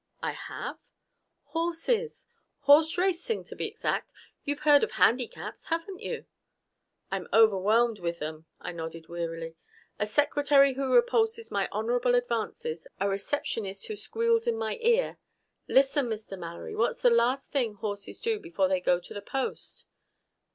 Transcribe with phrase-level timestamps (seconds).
[0.23, 0.79] "I have?"
[1.49, 2.25] "Horses!
[2.61, 4.11] Horse racing, to be exact.
[4.43, 6.25] You've heard of handicaps, haven't you?"
[7.11, 9.57] "I'm overwhelmed with them," I nodded wearily.
[9.99, 15.19] "A secretary who repulses my honorable advances, a receptionist who squeals in my ear"
[15.67, 16.35] "Listen, Mr.
[16.35, 19.85] Mallory, what's the last thing horses do before they go to the post?"